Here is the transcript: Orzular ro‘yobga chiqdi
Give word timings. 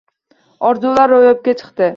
Orzular 0.71 1.15
ro‘yobga 1.15 1.57
chiqdi 1.63 1.89